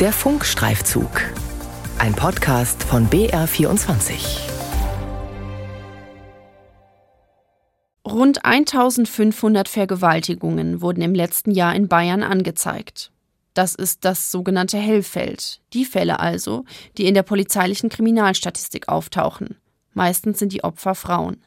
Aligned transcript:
Der 0.00 0.12
Funkstreifzug. 0.12 1.10
Ein 1.98 2.14
Podcast 2.14 2.84
von 2.84 3.10
BR24. 3.10 4.38
Rund 8.06 8.44
1500 8.44 9.66
Vergewaltigungen 9.66 10.82
wurden 10.82 11.02
im 11.02 11.16
letzten 11.16 11.50
Jahr 11.50 11.74
in 11.74 11.88
Bayern 11.88 12.22
angezeigt. 12.22 13.10
Das 13.54 13.74
ist 13.74 14.04
das 14.04 14.30
sogenannte 14.30 14.78
Hellfeld, 14.78 15.60
die 15.72 15.84
Fälle 15.84 16.20
also, 16.20 16.64
die 16.96 17.06
in 17.06 17.14
der 17.14 17.24
polizeilichen 17.24 17.88
Kriminalstatistik 17.88 18.88
auftauchen. 18.88 19.56
Meistens 19.94 20.38
sind 20.38 20.52
die 20.52 20.62
Opfer 20.62 20.94
Frauen. 20.94 21.42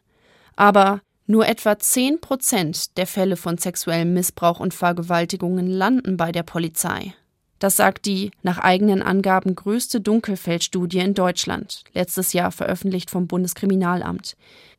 Aber 0.57 0.99
nur 1.25 1.47
etwa 1.47 1.79
10 1.79 2.19
Prozent 2.19 2.97
der 2.97 3.07
Fälle 3.07 3.37
von 3.37 3.57
sexuellem 3.57 4.13
Missbrauch 4.13 4.59
und 4.59 4.73
Vergewaltigungen 4.73 5.67
landen 5.67 6.17
bei 6.17 6.33
der 6.33 6.43
Polizei. 6.43 7.13
Das 7.61 7.75
sagt 7.75 8.07
die 8.07 8.31
nach 8.41 8.57
eigenen 8.57 9.03
Angaben 9.03 9.53
größte 9.53 10.01
Dunkelfeldstudie 10.01 10.97
in 10.97 11.13
Deutschland, 11.13 11.83
letztes 11.93 12.33
Jahr 12.33 12.51
veröffentlicht 12.51 13.11
vom 13.11 13.27
Bundeskriminalamt. 13.27 14.35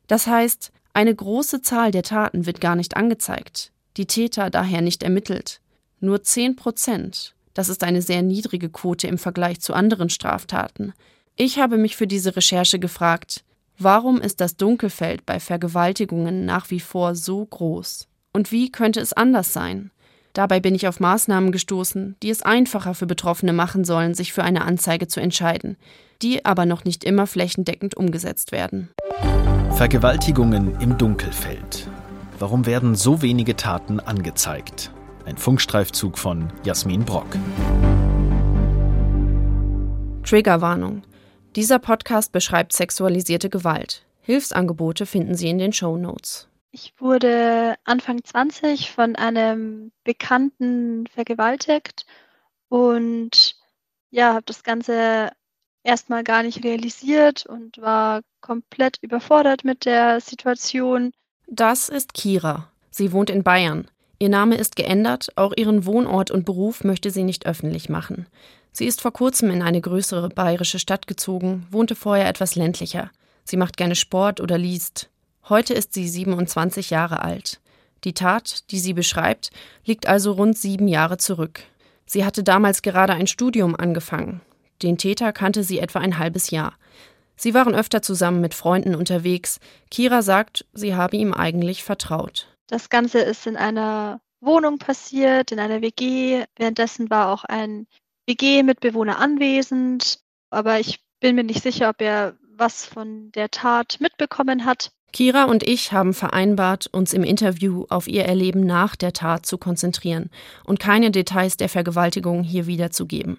Das 0.07 0.27
heißt, 0.27 0.73
eine 0.91 1.15
große 1.15 1.61
Zahl 1.61 1.91
der 1.91 2.03
Taten 2.03 2.45
wird 2.45 2.59
gar 2.59 2.75
nicht 2.75 2.97
angezeigt, 2.97 3.71
die 3.95 4.05
Täter 4.05 4.49
daher 4.49 4.81
nicht 4.81 5.01
ermittelt. 5.01 5.61
Nur 6.01 6.23
10 6.23 6.57
Prozent. 6.57 7.35
Das 7.53 7.69
ist 7.69 7.85
eine 7.85 8.01
sehr 8.01 8.21
niedrige 8.21 8.67
Quote 8.67 9.07
im 9.07 9.17
Vergleich 9.17 9.61
zu 9.61 9.73
anderen 9.73 10.09
Straftaten. 10.09 10.91
Ich 11.37 11.59
habe 11.59 11.77
mich 11.77 11.95
für 11.95 12.07
diese 12.07 12.35
Recherche 12.35 12.79
gefragt, 12.79 13.45
warum 13.77 14.19
ist 14.19 14.41
das 14.41 14.57
Dunkelfeld 14.57 15.25
bei 15.25 15.39
Vergewaltigungen 15.39 16.43
nach 16.43 16.69
wie 16.69 16.81
vor 16.81 17.15
so 17.15 17.45
groß? 17.45 18.09
Und 18.33 18.51
wie 18.51 18.73
könnte 18.73 18.99
es 18.99 19.13
anders 19.13 19.53
sein? 19.53 19.89
Dabei 20.33 20.59
bin 20.59 20.73
ich 20.73 20.87
auf 20.87 20.99
Maßnahmen 20.99 21.51
gestoßen, 21.51 22.15
die 22.23 22.31
es 22.31 22.41
einfacher 22.41 22.95
für 22.95 23.05
Betroffene 23.05 23.53
machen 23.53 23.85
sollen, 23.85 24.15
sich 24.15 24.33
für 24.33 24.43
eine 24.43 24.65
Anzeige 24.65 25.07
zu 25.07 25.19
entscheiden, 25.19 25.77
die 26.23 26.43
aber 26.43 26.65
noch 26.65 26.85
nicht 26.85 27.03
immer 27.03 27.27
flächendeckend 27.27 27.95
umgesetzt 27.95 28.51
werden. 28.51 28.89
Vergewaltigungen 29.73 30.79
im 30.79 30.97
Dunkelfeld. 30.97 31.87
Warum 32.39 32.65
werden 32.65 32.95
so 32.95 33.21
wenige 33.21 33.55
Taten 33.55 33.99
angezeigt? 33.99 34.91
Ein 35.25 35.37
Funkstreifzug 35.37 36.17
von 36.17 36.51
Jasmin 36.63 37.05
Brock. 37.05 37.27
Triggerwarnung. 40.23 41.03
Dieser 41.55 41.77
Podcast 41.77 42.31
beschreibt 42.31 42.73
sexualisierte 42.73 43.51
Gewalt. 43.51 44.03
Hilfsangebote 44.21 45.05
finden 45.05 45.35
Sie 45.35 45.49
in 45.49 45.59
den 45.59 45.73
Show 45.73 45.95
Notes. 45.95 46.47
Ich 46.75 46.91
wurde 46.97 47.75
Anfang 47.83 48.23
20 48.23 48.89
von 48.89 49.15
einem 49.15 49.91
Bekannten 50.03 51.05
vergewaltigt 51.05 52.07
und 52.67 53.55
ja, 54.09 54.33
habe 54.33 54.45
das 54.47 54.63
Ganze 54.63 55.31
erstmal 55.83 56.23
gar 56.23 56.41
nicht 56.41 56.63
realisiert 56.63 57.45
und 57.45 57.77
war 57.77 58.21
komplett 58.41 58.97
überfordert 59.03 59.63
mit 59.63 59.85
der 59.85 60.19
Situation. 60.19 61.11
Das 61.45 61.89
ist 61.89 62.15
Kira. 62.15 62.71
Sie 62.89 63.11
wohnt 63.11 63.29
in 63.29 63.43
Bayern. 63.43 63.87
Ihr 64.17 64.29
Name 64.29 64.55
ist 64.55 64.75
geändert, 64.75 65.29
auch 65.35 65.53
ihren 65.55 65.85
Wohnort 65.85 66.31
und 66.31 66.43
Beruf 66.43 66.83
möchte 66.83 67.11
sie 67.11 67.23
nicht 67.23 67.45
öffentlich 67.45 67.87
machen. 67.87 68.25
Sie 68.71 68.87
ist 68.87 68.99
vor 68.99 69.13
kurzem 69.13 69.51
in 69.51 69.61
eine 69.61 69.79
größere 69.79 70.29
bayerische 70.29 70.79
Stadt 70.79 71.05
gezogen, 71.05 71.67
wohnte 71.69 71.93
vorher 71.93 72.27
etwas 72.27 72.55
ländlicher. 72.55 73.11
Sie 73.43 73.57
macht 73.57 73.77
gerne 73.77 73.93
Sport 73.93 74.41
oder 74.41 74.57
liest. 74.57 75.11
Heute 75.49 75.73
ist 75.73 75.93
sie 75.93 76.07
27 76.07 76.89
Jahre 76.89 77.21
alt. 77.21 77.59
Die 78.05 78.13
Tat, 78.13 78.71
die 78.71 78.79
sie 78.79 78.93
beschreibt, 78.93 79.49
liegt 79.85 80.07
also 80.07 80.31
rund 80.31 80.57
sieben 80.57 80.87
Jahre 80.87 81.17
zurück. 81.17 81.61
Sie 82.05 82.23
hatte 82.23 82.43
damals 82.43 82.81
gerade 82.81 83.13
ein 83.13 83.27
Studium 83.27 83.75
angefangen. 83.75 84.41
Den 84.81 84.97
Täter 84.97 85.33
kannte 85.33 85.63
sie 85.63 85.79
etwa 85.79 85.99
ein 85.99 86.17
halbes 86.17 86.49
Jahr. 86.51 86.73
Sie 87.35 87.53
waren 87.53 87.75
öfter 87.75 88.01
zusammen 88.01 88.39
mit 88.39 88.53
Freunden 88.53 88.95
unterwegs. 88.95 89.59
Kira 89.91 90.21
sagt, 90.21 90.65
sie 90.73 90.95
habe 90.95 91.17
ihm 91.17 91.33
eigentlich 91.33 91.83
vertraut. 91.83 92.47
Das 92.67 92.89
Ganze 92.89 93.19
ist 93.19 93.45
in 93.45 93.57
einer 93.57 94.21
Wohnung 94.39 94.77
passiert, 94.77 95.51
in 95.51 95.59
einer 95.59 95.81
WG. 95.81 96.45
Währenddessen 96.55 97.09
war 97.09 97.29
auch 97.33 97.43
ein 97.43 97.87
WG-Mitbewohner 98.27 99.19
anwesend. 99.19 100.19
Aber 100.51 100.79
ich 100.79 101.01
bin 101.19 101.35
mir 101.35 101.43
nicht 101.43 101.63
sicher, 101.63 101.89
ob 101.89 102.01
er 102.01 102.37
was 102.55 102.85
von 102.85 103.31
der 103.33 103.49
Tat 103.49 103.97
mitbekommen 103.99 104.63
hat. 104.63 104.91
Kira 105.13 105.43
und 105.43 105.61
ich 105.61 105.93
haben 105.93 106.15
vereinbart, 106.15 106.87
uns 106.87 107.13
im 107.13 107.23
Interview 107.23 107.85
auf 107.89 108.07
ihr 108.07 108.25
Erleben 108.25 108.65
nach 108.65 108.95
der 108.95 109.13
Tat 109.13 109.45
zu 109.45 109.59
konzentrieren 109.59 110.31
und 110.65 110.79
keine 110.79 111.11
Details 111.11 111.55
der 111.55 111.69
Vergewaltigung 111.69 112.43
hier 112.43 112.65
wiederzugeben. 112.65 113.37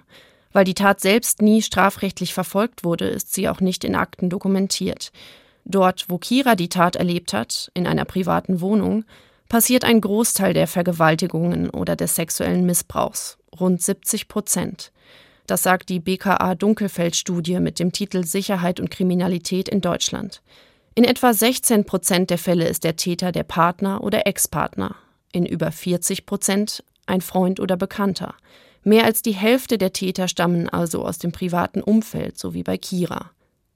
Weil 0.52 0.64
die 0.64 0.74
Tat 0.74 1.00
selbst 1.00 1.42
nie 1.42 1.62
strafrechtlich 1.62 2.32
verfolgt 2.32 2.84
wurde, 2.84 3.08
ist 3.08 3.34
sie 3.34 3.48
auch 3.48 3.60
nicht 3.60 3.82
in 3.82 3.96
Akten 3.96 4.30
dokumentiert. 4.30 5.10
Dort, 5.64 6.04
wo 6.08 6.18
Kira 6.18 6.54
die 6.54 6.68
Tat 6.68 6.94
erlebt 6.94 7.32
hat, 7.32 7.72
in 7.74 7.88
einer 7.88 8.04
privaten 8.04 8.60
Wohnung, 8.60 9.04
passiert 9.48 9.84
ein 9.84 10.00
Großteil 10.00 10.54
der 10.54 10.68
Vergewaltigungen 10.68 11.70
oder 11.70 11.96
des 11.96 12.14
sexuellen 12.14 12.64
Missbrauchs, 12.64 13.36
rund 13.58 13.82
70 13.82 14.28
Prozent. 14.28 14.92
Das 15.48 15.64
sagt 15.64 15.88
die 15.88 15.98
BKA 15.98 16.54
Dunkelfeld-Studie 16.54 17.58
mit 17.58 17.80
dem 17.80 17.90
Titel 17.90 18.22
Sicherheit 18.24 18.78
und 18.78 18.92
Kriminalität 18.92 19.68
in 19.68 19.80
Deutschland. 19.80 20.40
In 20.96 21.02
etwa 21.02 21.34
16 21.34 21.86
Prozent 21.86 22.30
der 22.30 22.38
Fälle 22.38 22.68
ist 22.68 22.84
der 22.84 22.94
Täter 22.94 23.32
der 23.32 23.42
Partner 23.42 24.04
oder 24.04 24.28
Ex-Partner, 24.28 24.94
in 25.32 25.44
über 25.44 25.72
40 25.72 26.24
Prozent 26.24 26.84
ein 27.06 27.20
Freund 27.20 27.58
oder 27.58 27.76
Bekannter. 27.76 28.34
Mehr 28.84 29.04
als 29.04 29.20
die 29.20 29.32
Hälfte 29.32 29.76
der 29.76 29.92
Täter 29.92 30.28
stammen 30.28 30.68
also 30.68 31.04
aus 31.04 31.18
dem 31.18 31.32
privaten 31.32 31.82
Umfeld, 31.82 32.38
so 32.38 32.54
wie 32.54 32.62
bei 32.62 32.78
Kira. 32.78 33.30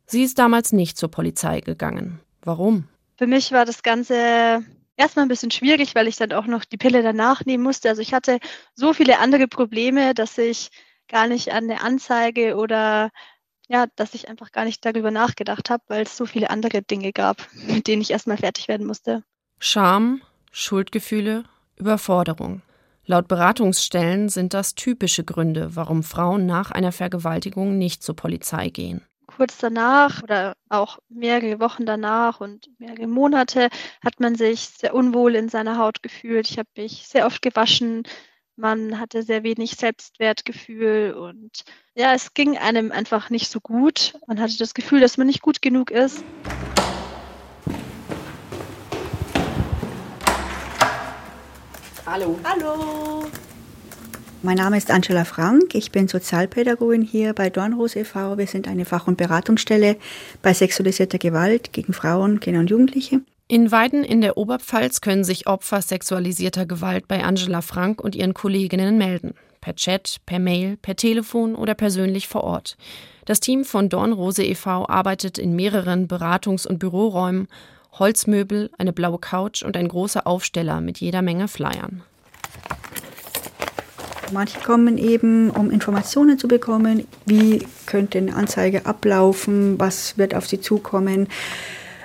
Sie 0.07 0.23
ist 0.23 0.39
damals 0.39 0.73
nicht 0.73 0.97
zur 0.97 1.11
Polizei 1.11 1.61
gegangen. 1.61 2.21
Warum? 2.43 2.85
Für 3.17 3.27
mich 3.27 3.51
war 3.51 3.65
das 3.65 3.83
Ganze 3.83 4.63
erstmal 4.97 5.25
ein 5.25 5.29
bisschen 5.29 5.51
schwierig, 5.51 5.97
weil 5.97 6.07
ich 6.07 6.17
dann 6.17 6.33
auch 6.33 6.47
noch 6.47 6.65
die 6.65 6.77
Pille 6.77 7.03
danach 7.03 7.45
nehmen 7.45 7.65
musste. 7.65 7.89
Also 7.89 8.01
ich 8.01 8.15
hatte 8.15 8.39
so 8.75 8.93
viele 8.93 9.19
andere 9.19 9.49
Probleme, 9.49 10.15
dass 10.15 10.39
ich 10.39 10.71
gar 11.09 11.27
nicht 11.27 11.53
an 11.53 11.65
eine 11.65 11.81
Anzeige 11.81 12.55
oder 12.57 13.11
ja, 13.69 13.87
dass 13.97 14.15
ich 14.15 14.29
einfach 14.29 14.51
gar 14.51 14.65
nicht 14.65 14.85
darüber 14.85 15.11
nachgedacht 15.11 15.71
habe, 15.71 15.83
weil 15.89 16.03
es 16.03 16.17
so 16.17 16.27
viele 16.27 16.51
andere 16.51 16.83
Dinge 16.83 17.13
gab, 17.13 17.47
mit 17.67 17.87
denen 17.87 18.03
ich 18.03 18.11
erstmal 18.11 18.39
fertig 18.39 18.67
werden 18.69 18.87
musste. 18.87 19.23
Scham, 19.59 20.23
Schuldgefühle, 20.51 21.45
Überforderung. 21.77 22.63
Laut 23.05 23.29
Beratungsstellen 23.29 24.29
sind 24.29 24.53
das 24.53 24.75
typische 24.75 25.25
Gründe, 25.25 25.77
warum 25.77 26.03
Frauen 26.03 26.47
nach 26.47 26.71
einer 26.71 26.93
Vergewaltigung 26.93 27.79
nicht 27.79 28.03
zur 28.03 28.17
Polizei 28.17 28.69
gehen. 28.69 29.03
Kurz 29.27 29.59
danach 29.59 30.23
oder 30.23 30.55
auch 30.69 30.99
mehrere 31.09 31.61
Wochen 31.61 31.87
danach 31.87 32.41
und 32.41 32.69
mehrere 32.79 33.07
Monate 33.07 33.69
hat 34.03 34.21
man 34.21 34.35
sich 34.35 34.61
sehr 34.61 34.95
unwohl 34.95 35.37
in 35.37 35.49
seiner 35.49 35.79
Haut 35.79 36.03
gefühlt. 36.03 36.51
Ich 36.51 36.59
habe 36.59 36.69
mich 36.77 37.07
sehr 37.07 37.27
oft 37.27 37.41
gewaschen, 37.41 38.03
man 38.59 38.99
hatte 38.99 39.23
sehr 39.23 39.45
wenig 39.45 39.77
Selbstwertgefühl 39.77 41.15
und 41.15 41.65
ja, 41.95 42.13
es 42.15 42.35
ging 42.35 42.59
einem 42.59 42.91
einfach 42.91 43.31
nicht 43.31 43.51
so 43.51 43.61
gut. 43.61 44.19
Man 44.27 44.41
hatte 44.41 44.59
das 44.59 44.75
Gefühl, 44.75 45.01
dass 45.01 45.17
man 45.17 45.29
nicht 45.29 45.43
gut 45.43 45.63
genug 45.63 45.91
ist. 45.91 46.25
Hallo. 52.05 52.39
Hallo. 52.43 53.27
Mein 54.43 54.57
Name 54.57 54.77
ist 54.77 54.91
Angela 54.91 55.25
Frank. 55.25 55.75
Ich 55.75 55.93
bin 55.93 56.09
Sozialpädagogin 56.09 57.03
hier 57.03 57.35
bei 57.35 57.51
Dornrose 57.51 58.01
e.V. 58.01 58.39
Wir 58.39 58.47
sind 58.47 58.67
eine 58.67 58.85
Fach- 58.85 59.07
und 59.07 59.17
Beratungsstelle 59.17 59.97
bei 60.43 60.55
sexualisierter 60.55 61.19
Gewalt 61.19 61.73
gegen 61.73 61.93
Frauen, 61.93 62.41
Kinder 62.41 62.61
und 62.61 62.71
Jugendliche. 62.71 63.21
In 63.51 63.73
Weiden 63.73 64.05
in 64.05 64.21
der 64.21 64.37
Oberpfalz 64.37 65.01
können 65.01 65.25
sich 65.25 65.47
Opfer 65.47 65.81
sexualisierter 65.81 66.67
Gewalt 66.67 67.09
bei 67.09 67.25
Angela 67.25 67.63
Frank 67.63 67.99
und 67.99 68.15
ihren 68.15 68.35
Kolleginnen 68.35 68.99
melden. 68.99 69.33
Per 69.63 69.75
Chat, 69.75 70.19
per 70.27 70.39
Mail, 70.39 70.77
per 70.77 70.97
Telefon 70.97 71.55
oder 71.55 71.73
persönlich 71.73 72.29
vor 72.29 72.45
Ort. 72.45 72.77
Das 73.25 73.41
Team 73.41 73.65
von 73.65 73.89
Dornrose 73.89 74.45
e.V. 74.45 74.87
arbeitet 74.87 75.39
in 75.39 75.57
mehreren 75.57 76.09
Beratungs- 76.09 76.69
und 76.69 76.79
Büroräumen, 76.79 77.49
Holzmöbel, 77.99 78.71
eine 78.77 78.93
blaue 78.93 79.19
Couch 79.19 79.63
und 79.63 79.79
ein 79.79 79.89
großer 79.89 80.27
Aufsteller 80.27 80.83
mit 80.83 80.99
jeder 80.99 81.23
Menge 81.23 81.49
Flyern. 81.49 82.03
Manche 84.31 84.61
kommen 84.61 84.99
eben, 84.99 85.49
um 85.49 85.71
Informationen 85.71 86.39
zu 86.39 86.49
bekommen, 86.49 87.07
wie 87.25 87.67
könnte 87.87 88.19
eine 88.19 88.37
Anzeige 88.37 88.85
ablaufen, 88.85 89.81
was 89.81 90.19
wird 90.19 90.35
auf 90.35 90.47
sie 90.47 90.61
zukommen 90.61 91.29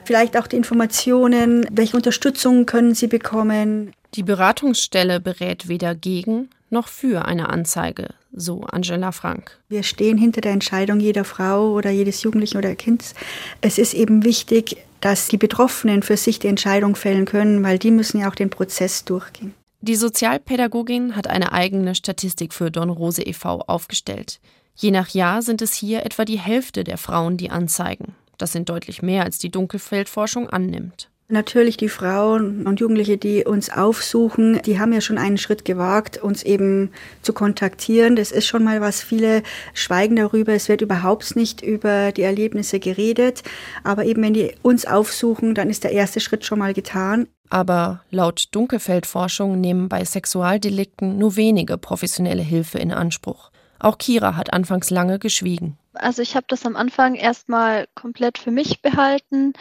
vielleicht 0.05 0.37
auch 0.37 0.47
die 0.47 0.57
Informationen, 0.57 1.65
welche 1.71 1.97
Unterstützung 1.97 2.65
können 2.65 2.95
sie 2.95 3.07
bekommen. 3.07 3.93
Die 4.15 4.23
Beratungsstelle 4.23 5.19
berät 5.19 5.67
weder 5.67 5.95
gegen 5.95 6.49
noch 6.69 6.87
für 6.87 7.25
eine 7.25 7.49
Anzeige, 7.49 8.09
so 8.33 8.61
Angela 8.61 9.11
Frank. 9.11 9.59
Wir 9.69 9.83
stehen 9.83 10.17
hinter 10.17 10.41
der 10.41 10.51
Entscheidung 10.51 10.99
jeder 10.99 11.23
Frau 11.23 11.71
oder 11.71 11.91
jedes 11.91 12.23
Jugendlichen 12.23 12.57
oder 12.57 12.75
Kindes. 12.75 13.13
Es 13.61 13.77
ist 13.77 13.93
eben 13.93 14.23
wichtig, 14.23 14.77
dass 14.99 15.27
die 15.27 15.37
Betroffenen 15.37 16.01
für 16.01 16.17
sich 16.17 16.39
die 16.39 16.47
Entscheidung 16.47 16.95
fällen 16.95 17.25
können, 17.25 17.63
weil 17.63 17.77
die 17.77 17.91
müssen 17.91 18.19
ja 18.19 18.29
auch 18.29 18.35
den 18.35 18.49
Prozess 18.49 19.05
durchgehen. 19.05 19.53
Die 19.81 19.95
Sozialpädagogin 19.95 21.15
hat 21.15 21.27
eine 21.27 21.51
eigene 21.51 21.93
Statistik 21.93 22.53
für 22.53 22.71
Don 22.71 22.89
Rose 22.89 23.21
e.V. 23.21 23.61
aufgestellt. 23.67 24.39
Je 24.75 24.91
nach 24.91 25.09
Jahr 25.09 25.41
sind 25.41 25.61
es 25.61 25.73
hier 25.73 26.05
etwa 26.05 26.25
die 26.25 26.39
Hälfte 26.39 26.83
der 26.83 26.97
Frauen, 26.97 27.37
die 27.37 27.51
anzeigen. 27.51 28.15
Das 28.43 28.51
sind 28.51 28.67
deutlich 28.67 29.01
mehr, 29.01 29.23
als 29.23 29.37
die 29.37 29.49
Dunkelfeldforschung 29.49 30.49
annimmt. 30.49 31.09
Natürlich 31.29 31.77
die 31.77 31.87
Frauen 31.87 32.67
und 32.67 32.81
Jugendliche, 32.81 33.17
die 33.17 33.45
uns 33.45 33.69
aufsuchen, 33.69 34.61
die 34.63 34.79
haben 34.79 34.91
ja 34.91 34.99
schon 34.99 35.17
einen 35.17 35.37
Schritt 35.37 35.63
gewagt, 35.63 36.17
uns 36.17 36.43
eben 36.43 36.91
zu 37.21 37.31
kontaktieren. 37.31 38.17
Das 38.17 38.33
ist 38.33 38.45
schon 38.45 38.65
mal 38.65 38.81
was. 38.81 39.01
Viele 39.01 39.43
schweigen 39.73 40.17
darüber. 40.17 40.51
Es 40.51 40.67
wird 40.67 40.81
überhaupt 40.81 41.37
nicht 41.37 41.61
über 41.61 42.11
die 42.11 42.23
Erlebnisse 42.23 42.81
geredet. 42.81 43.43
Aber 43.85 44.03
eben 44.03 44.21
wenn 44.21 44.33
die 44.33 44.51
uns 44.61 44.85
aufsuchen, 44.85 45.55
dann 45.55 45.69
ist 45.69 45.85
der 45.85 45.93
erste 45.93 46.19
Schritt 46.19 46.43
schon 46.43 46.59
mal 46.59 46.73
getan. 46.73 47.27
Aber 47.49 48.01
laut 48.11 48.49
Dunkelfeldforschung 48.51 49.61
nehmen 49.61 49.87
bei 49.87 50.03
Sexualdelikten 50.03 51.17
nur 51.17 51.37
wenige 51.37 51.77
professionelle 51.77 52.43
Hilfe 52.43 52.77
in 52.79 52.91
Anspruch. 52.91 53.51
Auch 53.79 53.97
Kira 53.97 54.35
hat 54.35 54.51
anfangs 54.51 54.89
lange 54.89 55.17
geschwiegen. 55.17 55.77
Also 55.93 56.21
ich 56.21 56.35
habe 56.35 56.45
das 56.49 56.65
am 56.65 56.75
Anfang 56.75 57.15
erstmal 57.15 57.87
komplett 57.95 58.37
für 58.37 58.51
mich 58.51 58.81
behalten 58.81 59.53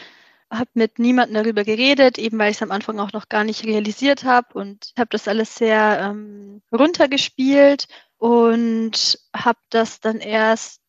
habe 0.52 0.70
mit 0.74 0.98
niemandem 0.98 1.42
darüber 1.42 1.64
geredet, 1.64 2.18
eben 2.18 2.38
weil 2.38 2.50
ich 2.50 2.58
es 2.58 2.62
am 2.62 2.70
Anfang 2.70 2.98
auch 3.00 3.12
noch 3.12 3.28
gar 3.28 3.44
nicht 3.44 3.64
realisiert 3.64 4.24
habe 4.24 4.54
und 4.54 4.92
habe 4.98 5.08
das 5.10 5.28
alles 5.28 5.54
sehr 5.54 5.98
ähm, 6.00 6.62
runtergespielt 6.70 7.86
und 8.18 9.18
habe 9.34 9.58
das 9.70 10.00
dann 10.00 10.18
erst 10.18 10.80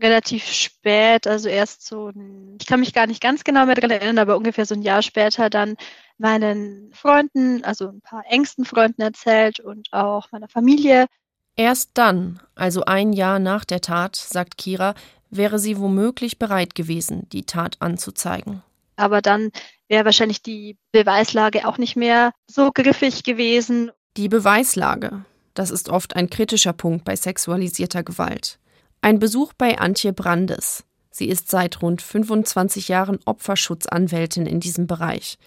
relativ 0.00 0.44
spät, 0.46 1.26
also 1.26 1.48
erst 1.48 1.86
so, 1.86 2.10
ich 2.60 2.66
kann 2.66 2.80
mich 2.80 2.92
gar 2.92 3.06
nicht 3.06 3.22
ganz 3.22 3.44
genau 3.44 3.66
mehr 3.66 3.74
daran 3.74 3.90
erinnern, 3.90 4.18
aber 4.18 4.36
ungefähr 4.36 4.66
so 4.66 4.74
ein 4.74 4.82
Jahr 4.82 5.02
später 5.02 5.48
dann 5.50 5.76
meinen 6.18 6.90
Freunden, 6.92 7.64
also 7.64 7.88
ein 7.88 8.00
paar 8.00 8.24
engsten 8.28 8.64
Freunden 8.64 9.02
erzählt 9.02 9.60
und 9.60 9.88
auch 9.92 10.32
meiner 10.32 10.48
Familie. 10.48 11.06
Erst 11.56 11.90
dann, 11.94 12.40
also 12.54 12.84
ein 12.84 13.12
Jahr 13.12 13.38
nach 13.38 13.64
der 13.64 13.80
Tat, 13.80 14.16
sagt 14.16 14.58
Kira, 14.58 14.94
wäre 15.30 15.58
sie 15.58 15.78
womöglich 15.78 16.38
bereit 16.38 16.74
gewesen, 16.74 17.28
die 17.30 17.44
Tat 17.44 17.76
anzuzeigen 17.80 18.62
aber 18.96 19.22
dann 19.22 19.52
wäre 19.88 20.04
wahrscheinlich 20.04 20.42
die 20.42 20.76
Beweislage 20.92 21.68
auch 21.68 21.78
nicht 21.78 21.96
mehr 21.96 22.32
so 22.46 22.70
griffig 22.72 23.22
gewesen. 23.22 23.90
Die 24.16 24.28
Beweislage, 24.28 25.24
das 25.54 25.70
ist 25.70 25.88
oft 25.88 26.16
ein 26.16 26.30
kritischer 26.30 26.72
Punkt 26.72 27.04
bei 27.04 27.14
sexualisierter 27.14 28.02
Gewalt. 28.02 28.58
Ein 29.02 29.18
Besuch 29.18 29.52
bei 29.52 29.78
Antje 29.78 30.12
Brandes. 30.12 30.84
Sie 31.10 31.28
ist 31.28 31.50
seit 31.50 31.80
rund 31.82 32.02
25 32.02 32.88
Jahren 32.88 33.18
Opferschutzanwältin 33.24 34.46
in 34.46 34.60
diesem 34.60 34.86
Bereich, 34.86 35.38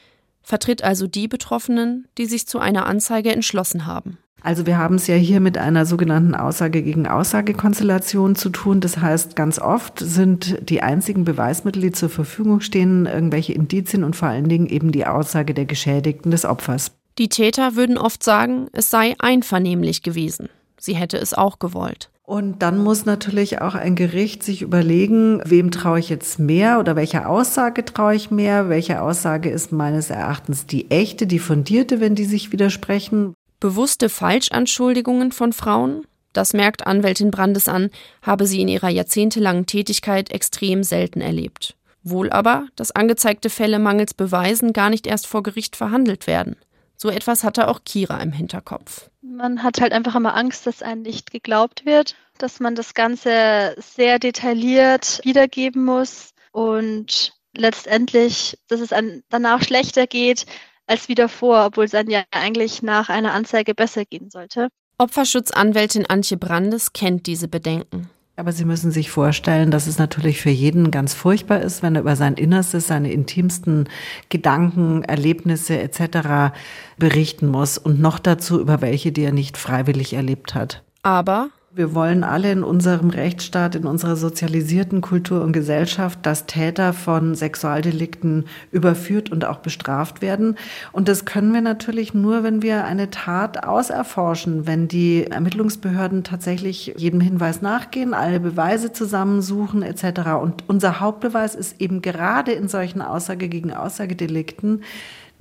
vertritt 0.41 0.83
also 0.83 1.05
die 1.05 1.27
Betroffenen, 1.27 2.07
die 2.17 2.25
sich 2.25 2.47
zu 2.47 2.59
einer 2.59 2.85
Anzeige 2.85 3.31
entschlossen 3.31 3.85
haben. 3.85 4.17
Also 4.41 4.65
wir 4.65 4.77
haben 4.77 4.95
es 4.95 5.07
ja 5.07 5.15
hier 5.15 5.39
mit 5.39 5.57
einer 5.57 5.85
sogenannten 5.85 6.35
Aussage 6.35 6.81
gegen 6.81 7.07
Aussage-Konstellation 7.07 8.35
zu 8.35 8.49
tun. 8.49 8.79
Das 8.79 8.97
heißt, 8.97 9.35
ganz 9.35 9.59
oft 9.59 9.99
sind 9.99 10.57
die 10.69 10.81
einzigen 10.81 11.25
Beweismittel, 11.25 11.81
die 11.81 11.91
zur 11.91 12.09
Verfügung 12.09 12.61
stehen, 12.61 13.05
irgendwelche 13.05 13.53
Indizien 13.53 14.03
und 14.03 14.15
vor 14.15 14.29
allen 14.29 14.49
Dingen 14.49 14.67
eben 14.67 14.91
die 14.91 15.05
Aussage 15.05 15.53
der 15.53 15.65
Geschädigten 15.65 16.31
des 16.31 16.45
Opfers. 16.45 16.91
Die 17.17 17.29
Täter 17.29 17.75
würden 17.75 17.97
oft 17.97 18.23
sagen, 18.23 18.67
es 18.71 18.89
sei 18.89 19.15
einvernehmlich 19.19 20.03
gewesen. 20.03 20.47
Sie 20.79 20.95
hätte 20.95 21.17
es 21.17 21.33
auch 21.33 21.59
gewollt. 21.59 22.09
Und 22.29 22.61
dann 22.61 22.77
muss 22.77 23.05
natürlich 23.05 23.59
auch 23.59 23.73
ein 23.73 23.95
Gericht 23.95 24.43
sich 24.43 24.61
überlegen, 24.61 25.41
wem 25.45 25.71
traue 25.71 25.97
ich 25.97 26.09
jetzt 26.09 26.37
mehr 26.37 26.79
oder 26.79 26.95
welcher 26.95 27.27
Aussage 27.27 27.83
traue 27.83 28.13
ich 28.13 28.29
mehr, 28.29 28.69
welche 28.69 29.01
Aussage 29.01 29.49
ist 29.49 29.71
meines 29.71 30.11
Erachtens 30.11 30.67
die 30.67 30.91
echte, 30.91 31.25
die 31.25 31.39
fundierte, 31.39 31.99
wenn 31.99 32.13
die 32.13 32.25
sich 32.25 32.51
widersprechen. 32.51 33.33
Bewusste 33.59 34.07
Falschanschuldigungen 34.09 35.31
von 35.31 35.51
Frauen, 35.51 36.05
das 36.31 36.53
merkt 36.53 36.87
Anwältin 36.87 37.31
Brandes 37.31 37.67
an, 37.67 37.89
habe 38.21 38.45
sie 38.45 38.61
in 38.61 38.67
ihrer 38.67 38.89
jahrzehntelangen 38.89 39.65
Tätigkeit 39.65 40.31
extrem 40.31 40.83
selten 40.83 41.21
erlebt. 41.21 41.75
Wohl 42.03 42.29
aber, 42.29 42.67
dass 42.75 42.91
angezeigte 42.91 43.49
Fälle 43.49 43.79
mangels 43.79 44.13
Beweisen 44.13 44.71
gar 44.71 44.89
nicht 44.89 45.05
erst 45.05 45.27
vor 45.27 45.43
Gericht 45.43 45.75
verhandelt 45.75 46.27
werden. 46.27 46.55
So 46.95 47.09
etwas 47.09 47.43
hatte 47.43 47.67
auch 47.67 47.81
Kira 47.85 48.17
im 48.21 48.31
Hinterkopf. 48.31 49.09
Man 49.21 49.63
hat 49.63 49.81
halt 49.81 49.93
einfach 49.93 50.15
immer 50.15 50.35
Angst, 50.35 50.65
dass 50.67 50.81
einem 50.81 51.01
nicht 51.01 51.31
geglaubt 51.31 51.85
wird, 51.85 52.15
dass 52.37 52.59
man 52.59 52.75
das 52.75 52.93
Ganze 52.93 53.75
sehr 53.77 54.19
detailliert 54.19 55.19
wiedergeben 55.23 55.83
muss 55.83 56.33
und 56.51 57.33
letztendlich, 57.55 58.57
dass 58.67 58.79
es 58.79 58.93
einem 58.93 59.23
danach 59.29 59.63
schlechter 59.63 60.07
geht, 60.07 60.45
als 60.89 61.07
wie 61.07 61.15
davor, 61.15 61.65
obwohl 61.67 61.85
es 61.85 61.91
dann 61.91 62.09
ja 62.09 62.23
eigentlich 62.31 62.81
nach 62.81 63.09
einer 63.09 63.33
Anzeige 63.33 63.75
besser 63.75 64.05
gehen 64.05 64.29
sollte. 64.29 64.69
Opferschutzanwältin 64.97 66.05
Antje 66.07 66.37
Brandes 66.37 66.91
kennt 66.93 67.25
diese 67.27 67.47
Bedenken. 67.47 68.09
Aber 68.35 68.53
Sie 68.53 68.63
müssen 68.63 68.91
sich 68.91 69.11
vorstellen, 69.11 69.69
dass 69.69 69.85
es 69.85 69.97
natürlich 69.97 70.41
für 70.41 70.49
jeden 70.49 70.91
ganz 70.91 71.13
furchtbar 71.13 71.59
ist, 71.59 71.83
wenn 71.83 71.95
er 71.95 72.01
über 72.01 72.15
sein 72.15 72.35
Innerstes, 72.35 72.87
seine 72.87 73.11
intimsten 73.11 73.89
Gedanken, 74.29 75.03
Erlebnisse 75.03 75.77
etc. 75.77 76.53
berichten 76.97 77.47
muss 77.47 77.77
und 77.77 77.99
noch 77.99 78.17
dazu 78.17 78.61
über 78.61 78.79
welche, 78.79 79.11
die 79.11 79.23
er 79.23 79.33
nicht 79.33 79.57
freiwillig 79.57 80.13
erlebt 80.13 80.55
hat. 80.55 80.83
Aber 81.03 81.49
wir 81.79 81.95
wollen 81.95 82.25
alle 82.25 82.51
in 82.51 82.61
unserem 82.61 83.09
Rechtsstaat, 83.09 83.73
in 83.73 83.85
unserer 83.85 84.17
sozialisierten 84.17 84.99
Kultur 84.99 85.41
und 85.41 85.53
Gesellschaft, 85.53 86.19
dass 86.23 86.45
Täter 86.45 86.91
von 86.91 87.35
Sexualdelikten 87.35 88.47
überführt 88.73 89.31
und 89.31 89.45
auch 89.45 89.59
bestraft 89.59 90.21
werden. 90.21 90.57
Und 90.91 91.07
das 91.07 91.23
können 91.23 91.53
wir 91.53 91.61
natürlich 91.61 92.13
nur, 92.13 92.43
wenn 92.43 92.61
wir 92.61 92.83
eine 92.83 93.09
Tat 93.09 93.63
auserforschen, 93.63 94.67
wenn 94.67 94.89
die 94.89 95.25
Ermittlungsbehörden 95.27 96.25
tatsächlich 96.25 96.93
jedem 96.97 97.21
Hinweis 97.21 97.61
nachgehen, 97.61 98.13
alle 98.13 98.41
Beweise 98.41 98.91
zusammensuchen 98.91 99.81
etc. 99.81 100.31
Und 100.41 100.65
unser 100.67 100.99
Hauptbeweis 100.99 101.55
ist 101.55 101.79
eben 101.79 102.01
gerade 102.01 102.51
in 102.51 102.67
solchen 102.67 103.01
Aussage 103.01 103.47
gegen 103.47 103.71
Aussagedelikten 103.73 104.83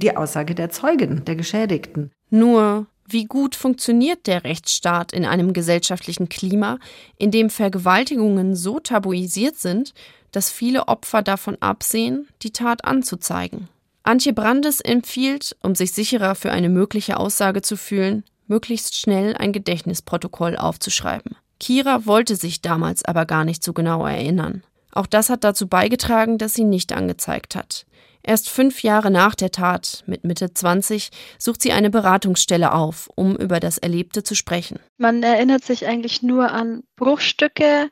die 0.00 0.16
Aussage 0.16 0.54
der 0.54 0.70
Zeugen, 0.70 1.24
der 1.24 1.34
Geschädigten. 1.34 2.12
Nur 2.30 2.86
wie 3.08 3.24
gut 3.24 3.54
funktioniert 3.54 4.26
der 4.26 4.44
Rechtsstaat 4.44 5.12
in 5.12 5.24
einem 5.24 5.52
gesellschaftlichen 5.52 6.28
Klima, 6.28 6.78
in 7.16 7.30
dem 7.30 7.50
Vergewaltigungen 7.50 8.54
so 8.54 8.80
tabuisiert 8.80 9.56
sind, 9.56 9.94
dass 10.32 10.50
viele 10.50 10.88
Opfer 10.88 11.22
davon 11.22 11.56
absehen, 11.60 12.28
die 12.42 12.52
Tat 12.52 12.84
anzuzeigen? 12.84 13.68
Antje 14.02 14.32
Brandes 14.32 14.80
empfiehlt, 14.80 15.56
um 15.62 15.74
sich 15.74 15.92
sicherer 15.92 16.34
für 16.34 16.50
eine 16.50 16.68
mögliche 16.68 17.18
Aussage 17.18 17.62
zu 17.62 17.76
fühlen, 17.76 18.24
möglichst 18.46 18.96
schnell 18.96 19.36
ein 19.36 19.52
Gedächtnisprotokoll 19.52 20.56
aufzuschreiben. 20.56 21.36
Kira 21.60 22.06
wollte 22.06 22.36
sich 22.36 22.62
damals 22.62 23.04
aber 23.04 23.26
gar 23.26 23.44
nicht 23.44 23.62
so 23.62 23.72
genau 23.72 24.06
erinnern. 24.06 24.62
Auch 24.92 25.06
das 25.06 25.28
hat 25.28 25.44
dazu 25.44 25.68
beigetragen, 25.68 26.38
dass 26.38 26.54
sie 26.54 26.64
nicht 26.64 26.92
angezeigt 26.92 27.54
hat. 27.54 27.84
Erst 28.28 28.50
fünf 28.50 28.82
Jahre 28.82 29.10
nach 29.10 29.34
der 29.34 29.50
Tat, 29.50 30.04
mit 30.04 30.22
Mitte 30.22 30.52
20, 30.52 31.08
sucht 31.38 31.62
sie 31.62 31.72
eine 31.72 31.88
Beratungsstelle 31.88 32.74
auf, 32.74 33.08
um 33.14 33.34
über 33.34 33.58
das 33.58 33.78
Erlebte 33.78 34.22
zu 34.22 34.34
sprechen. 34.34 34.80
Man 34.98 35.22
erinnert 35.22 35.64
sich 35.64 35.86
eigentlich 35.86 36.22
nur 36.22 36.52
an 36.52 36.82
Bruchstücke, 36.96 37.88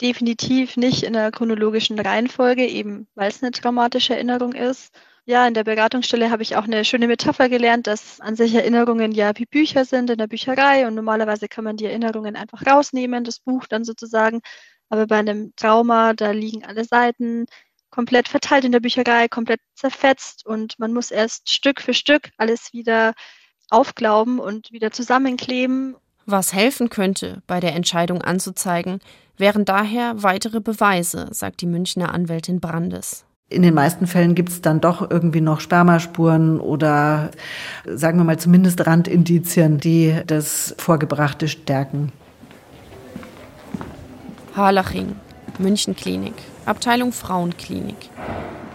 definitiv 0.00 0.76
nicht 0.76 1.02
in 1.02 1.14
der 1.14 1.32
chronologischen 1.32 1.98
Reihenfolge, 1.98 2.64
eben 2.64 3.08
weil 3.16 3.28
es 3.28 3.42
eine 3.42 3.50
traumatische 3.50 4.14
Erinnerung 4.14 4.52
ist. 4.52 4.94
Ja, 5.24 5.48
in 5.48 5.54
der 5.54 5.64
Beratungsstelle 5.64 6.30
habe 6.30 6.44
ich 6.44 6.54
auch 6.54 6.64
eine 6.64 6.84
schöne 6.84 7.08
Metapher 7.08 7.48
gelernt, 7.48 7.88
dass 7.88 8.20
an 8.20 8.36
sich 8.36 8.54
Erinnerungen 8.54 9.10
ja 9.10 9.32
wie 9.34 9.46
Bücher 9.46 9.84
sind 9.84 10.10
in 10.10 10.18
der 10.18 10.28
Bücherei 10.28 10.86
und 10.86 10.94
normalerweise 10.94 11.48
kann 11.48 11.64
man 11.64 11.76
die 11.76 11.86
Erinnerungen 11.86 12.36
einfach 12.36 12.64
rausnehmen, 12.64 13.24
das 13.24 13.40
Buch 13.40 13.66
dann 13.66 13.82
sozusagen. 13.82 14.42
Aber 14.90 15.08
bei 15.08 15.16
einem 15.16 15.52
Trauma, 15.56 16.12
da 16.12 16.30
liegen 16.30 16.64
alle 16.64 16.84
Seiten, 16.84 17.46
komplett 17.92 18.26
verteilt 18.26 18.64
in 18.64 18.72
der 18.72 18.80
Bücherei, 18.80 19.28
komplett 19.28 19.60
zerfetzt 19.76 20.44
und 20.44 20.78
man 20.80 20.92
muss 20.92 21.12
erst 21.12 21.50
Stück 21.50 21.80
für 21.80 21.94
Stück 21.94 22.30
alles 22.38 22.72
wieder 22.72 23.12
aufglauben 23.70 24.40
und 24.40 24.72
wieder 24.72 24.90
zusammenkleben. 24.90 25.94
Was 26.26 26.52
helfen 26.52 26.88
könnte, 26.88 27.42
bei 27.46 27.60
der 27.60 27.74
Entscheidung 27.74 28.22
anzuzeigen, 28.22 29.00
wären 29.36 29.64
daher 29.64 30.22
weitere 30.22 30.60
Beweise, 30.60 31.28
sagt 31.30 31.60
die 31.60 31.66
Münchner 31.66 32.12
Anwältin 32.12 32.60
Brandes. 32.60 33.24
In 33.48 33.62
den 33.62 33.74
meisten 33.74 34.06
Fällen 34.06 34.34
gibt 34.34 34.48
es 34.48 34.62
dann 34.62 34.80
doch 34.80 35.10
irgendwie 35.10 35.42
noch 35.42 35.60
Spermaspuren 35.60 36.58
oder 36.58 37.30
sagen 37.84 38.18
wir 38.18 38.24
mal 38.24 38.38
zumindest 38.38 38.86
Randindizien, 38.86 39.78
die 39.78 40.22
das 40.26 40.74
Vorgebrachte 40.78 41.48
stärken. 41.48 42.12
Harlaching, 44.56 45.16
München 45.58 45.94
Klinik. 45.94 46.34
Abteilung 46.64 47.12
Frauenklinik. 47.12 48.10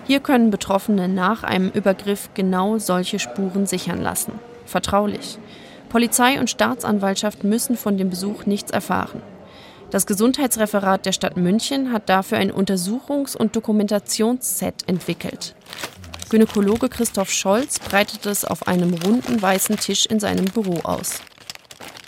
Hier 0.06 0.20
können 0.20 0.52
Betroffene 0.52 1.08
nach 1.08 1.44
einem 1.44 1.70
Übergriff 1.70 2.30
genau 2.34 2.78
solche 2.78 3.20
Spuren 3.20 3.66
sichern 3.66 4.02
lassen. 4.02 4.34
Vertraulich. 4.66 5.38
Polizei 5.90 6.40
und 6.40 6.50
Staatsanwaltschaft 6.50 7.44
müssen 7.44 7.78
von 7.78 7.98
dem 7.98 8.10
Besuch 8.10 8.46
nichts 8.46 8.72
erfahren. 8.72 9.22
Das 9.90 10.06
Gesundheitsreferat 10.06 11.06
der 11.06 11.14
Stadt 11.14 11.38
München 11.38 11.94
hat 11.94 12.10
dafür 12.10 12.38
ein 12.38 12.52
Untersuchungs- 12.52 13.38
und 13.38 13.56
Dokumentationsset 13.56 14.88
entwickelt. 14.88 15.56
Gynäkologe 16.30 16.90
Christoph 16.90 17.32
Scholz 17.32 17.80
breitet 17.80 18.26
es 18.26 18.44
auf 18.44 18.68
einem 18.68 18.94
runden 18.96 19.42
weißen 19.42 19.78
Tisch 19.78 20.06
in 20.06 20.20
seinem 20.20 20.46
Büro 20.46 20.82
aus. 20.84 21.22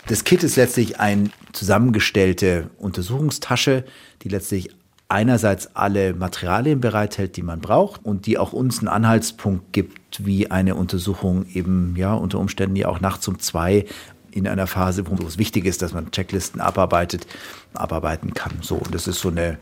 Das 0.08 0.24
Kit 0.24 0.42
ist 0.42 0.56
letztlich 0.56 1.00
eine 1.00 1.30
zusammengestellte 1.52 2.68
Untersuchungstasche, 2.76 3.84
die 4.22 4.28
letztlich 4.28 4.70
einerseits 5.10 5.74
alle 5.74 6.14
Materialien 6.14 6.80
bereithält, 6.80 7.36
die 7.36 7.42
man 7.42 7.60
braucht 7.60 8.04
und 8.04 8.26
die 8.26 8.38
auch 8.38 8.52
uns 8.52 8.78
einen 8.78 8.88
Anhaltspunkt 8.88 9.72
gibt, 9.72 10.24
wie 10.24 10.50
eine 10.50 10.76
Untersuchung 10.76 11.46
eben 11.52 11.94
ja 11.96 12.14
unter 12.14 12.38
Umständen 12.38 12.76
ja 12.76 12.88
auch 12.88 13.00
nachts 13.00 13.26
um 13.28 13.38
zwei 13.38 13.86
in 14.30 14.46
einer 14.46 14.68
Phase, 14.68 15.04
wo 15.08 15.26
es 15.26 15.38
wichtig 15.38 15.64
ist, 15.64 15.82
dass 15.82 15.92
man 15.92 16.12
Checklisten 16.12 16.60
abarbeitet, 16.60 17.26
abarbeiten 17.74 18.34
kann. 18.34 18.52
So, 18.60 18.76
und 18.76 18.94
das 18.94 19.08
ist 19.08 19.20
so 19.20 19.28
eine 19.30 19.58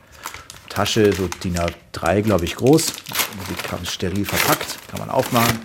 Tasche, 0.68 1.12
so 1.14 1.28
DIN 1.28 1.56
A3, 1.56 2.20
glaube 2.20 2.44
ich, 2.44 2.56
groß. 2.56 2.92
Die 3.48 3.54
kann 3.66 3.84
steril 3.86 4.26
verpackt, 4.26 4.78
kann 4.88 5.00
man 5.00 5.08
aufmachen. 5.08 5.58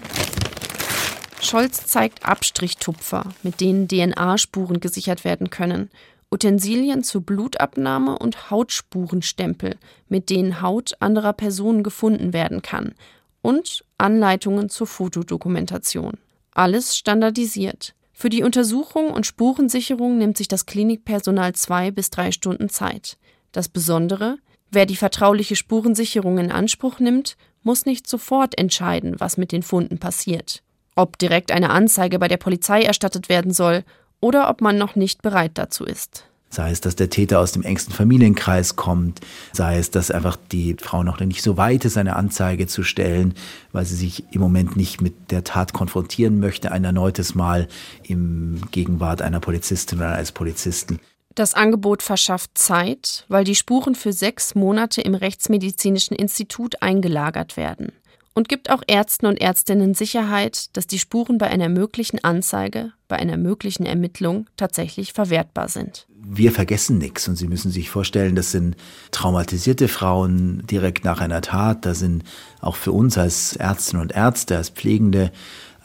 Scholz 1.42 1.86
zeigt 1.86 2.26
Abstrichtupfer, 2.26 3.26
mit 3.44 3.60
denen 3.60 3.90
DNA-Spuren 3.90 4.80
gesichert 4.80 5.26
werden 5.26 5.50
können. 5.50 5.90
Utensilien 6.34 7.04
zur 7.04 7.22
Blutabnahme 7.22 8.18
und 8.18 8.50
Hautspurenstempel, 8.50 9.78
mit 10.10 10.32
denen 10.32 10.62
Haut 10.62 10.94
anderer 11.00 11.34
Personen 11.34 11.84
gefunden 11.84 12.34
werden 12.34 12.64
kann. 12.64 12.96
Und 13.44 13.86
Anleitungen 14.00 14.70
zur 14.70 14.88
Fotodokumentation. 14.88 16.14
Alles 16.52 16.98
standardisiert. 16.98 17.94
Für 18.14 18.30
die 18.30 18.44
Untersuchung 18.44 19.12
und 19.12 19.28
Spurensicherung 19.28 20.18
nimmt 20.18 20.38
sich 20.38 20.48
das 20.48 20.66
Klinikpersonal 20.66 21.54
zwei 21.54 21.92
bis 21.92 22.10
drei 22.10 22.32
Stunden 22.32 22.70
Zeit. 22.70 23.18
Das 23.52 23.70
Besondere, 23.70 24.38
wer 24.72 24.86
die 24.86 24.96
vertrauliche 24.96 25.56
Spurensicherung 25.56 26.40
in 26.40 26.52
Anspruch 26.52 27.00
nimmt, 27.00 27.38
muss 27.62 27.86
nicht 27.86 28.08
sofort 28.08 28.58
entscheiden, 28.58 29.20
was 29.20 29.38
mit 29.38 29.52
den 29.52 29.64
Funden 29.64 30.00
passiert. 30.00 30.64
Ob 30.96 31.18
direkt 31.18 31.52
eine 31.52 31.70
Anzeige 31.70 32.18
bei 32.20 32.28
der 32.28 32.38
Polizei 32.38 32.82
erstattet 32.84 33.30
werden 33.30 33.52
soll 33.52 33.84
oder 34.24 34.50
ob 34.50 34.62
man 34.62 34.78
noch 34.78 34.96
nicht 34.96 35.22
bereit 35.22 35.52
dazu 35.56 35.84
ist. 35.84 36.26
Sei 36.50 36.70
es, 36.70 36.82
dass 36.82 36.96
der 36.96 37.10
Täter 37.10 37.40
aus 37.40 37.52
dem 37.52 37.64
engsten 37.64 37.94
Familienkreis 37.94 38.76
kommt, 38.76 39.22
sei 39.54 39.80
es, 39.80 39.90
dass 39.90 40.12
einfach 40.12 40.38
die 40.52 40.76
Frau 40.80 41.02
noch 41.04 41.20
nicht 41.20 41.42
so 41.42 41.58
weit 41.58 41.84
ist, 41.84 41.98
eine 41.98 42.16
Anzeige 42.16 42.68
zu 42.68 42.84
stellen, 42.84 43.34
weil 43.72 43.86
sie 43.86 43.96
sich 43.96 44.24
im 44.32 44.40
Moment 44.40 44.78
nicht 44.78 45.02
mit 45.02 45.32
der 45.32 45.44
Tat 45.44 45.74
konfrontieren 45.74 46.40
möchte, 46.40 46.72
ein 46.72 46.84
erneutes 46.84 47.34
Mal 47.34 47.68
im 48.04 48.62
Gegenwart 48.72 49.24
einer 49.24 49.40
Polizistin 49.40 49.98
oder 49.98 50.14
eines 50.14 50.32
Polizisten. 50.32 51.00
Das 51.34 51.56
Angebot 51.56 52.04
verschafft 52.04 52.52
Zeit, 52.56 53.26
weil 53.28 53.44
die 53.44 53.56
Spuren 53.56 53.96
für 53.96 54.14
sechs 54.14 54.54
Monate 54.54 55.02
im 55.02 55.16
Rechtsmedizinischen 55.16 56.16
Institut 56.16 56.84
eingelagert 56.84 57.58
werden 57.58 57.92
und 58.34 58.50
gibt 58.50 58.70
auch 58.70 58.82
Ärzten 58.88 59.26
und 59.26 59.40
Ärztinnen 59.40 59.94
Sicherheit, 59.94 60.76
dass 60.76 60.88
die 60.88 61.00
Spuren 61.00 61.38
bei 61.38 61.48
einer 61.48 61.70
möglichen 61.70 62.24
Anzeige, 62.24 62.94
bei 63.08 63.18
einer 63.18 63.38
möglichen 63.38 63.86
Ermittlung 63.86 64.50
tatsächlich 64.58 65.14
verwertbar 65.14 65.70
sind. 65.70 66.08
Wir 66.26 66.52
vergessen 66.52 66.98
nichts 66.98 67.28
und 67.28 67.36
Sie 67.36 67.48
müssen 67.48 67.70
sich 67.70 67.90
vorstellen, 67.90 68.36
das 68.36 68.52
sind 68.52 68.78
traumatisierte 69.12 69.88
Frauen 69.88 70.66
direkt 70.68 71.04
nach 71.04 71.20
einer 71.20 71.42
Tat, 71.42 71.86
da 71.86 71.94
sind 71.94 72.24
auch 72.62 72.78
für 72.78 72.94
uns 72.94 73.18
als 73.18 73.56
Ärztinnen 73.56 74.02
und 74.02 74.14
Ärzte, 74.14 74.56
als 74.58 74.70
Pflegende 74.70 75.32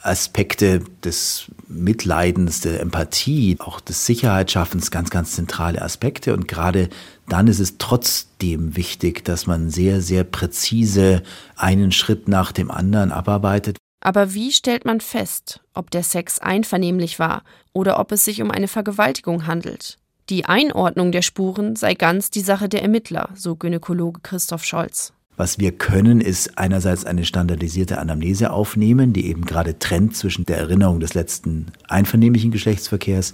Aspekte 0.01 0.81
des 1.03 1.51
Mitleidens, 1.69 2.61
der 2.61 2.81
Empathie, 2.81 3.57
auch 3.59 3.79
des 3.79 4.05
Sicherheitsschaffens 4.05 4.91
ganz, 4.91 5.11
ganz 5.11 5.33
zentrale 5.33 5.81
Aspekte. 5.81 6.33
Und 6.33 6.47
gerade 6.47 6.89
dann 7.27 7.47
ist 7.47 7.59
es 7.59 7.77
trotzdem 7.77 8.75
wichtig, 8.75 9.23
dass 9.23 9.47
man 9.47 9.69
sehr, 9.69 10.01
sehr 10.01 10.23
präzise 10.23 11.21
einen 11.55 11.91
Schritt 11.91 12.27
nach 12.27 12.51
dem 12.51 12.71
anderen 12.71 13.11
abarbeitet. 13.11 13.77
Aber 14.01 14.33
wie 14.33 14.51
stellt 14.51 14.85
man 14.85 15.01
fest, 15.01 15.61
ob 15.73 15.91
der 15.91 16.03
Sex 16.03 16.39
einvernehmlich 16.39 17.19
war 17.19 17.43
oder 17.73 17.99
ob 17.99 18.11
es 18.11 18.25
sich 18.25 18.41
um 18.41 18.49
eine 18.49 18.67
Vergewaltigung 18.67 19.45
handelt? 19.45 19.97
Die 20.29 20.45
Einordnung 20.45 21.11
der 21.11 21.21
Spuren 21.21 21.75
sei 21.75 21.95
ganz 21.95 22.29
die 22.29 22.41
Sache 22.41 22.69
der 22.69 22.81
Ermittler, 22.81 23.29
so 23.35 23.55
Gynäkologe 23.55 24.21
Christoph 24.21 24.63
Scholz. 24.63 25.13
Was 25.39 25.57
wir 25.57 25.71
können, 25.71 26.19
ist 26.19 26.57
einerseits 26.57 27.05
eine 27.05 27.23
standardisierte 27.23 27.99
Anamnese 27.99 28.51
aufnehmen, 28.51 29.13
die 29.13 29.27
eben 29.27 29.45
gerade 29.45 29.79
trennt 29.79 30.13
zwischen 30.17 30.43
der 30.43 30.57
Erinnerung 30.57 30.99
des 30.99 31.13
letzten 31.13 31.67
einvernehmlichen 31.87 32.51
Geschlechtsverkehrs 32.51 33.31